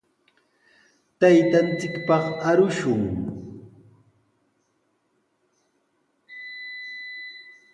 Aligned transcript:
Taytanchikpaq 1.19 2.25
arushun. 2.49 3.03